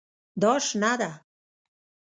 دا 0.41 0.53
شنه 0.65 0.93
ده 0.99 1.11